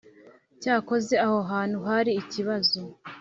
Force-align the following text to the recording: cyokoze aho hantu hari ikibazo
cyokoze 0.61 1.15
aho 1.25 1.37
hantu 1.51 1.77
hari 1.87 2.11
ikibazo 2.21 2.79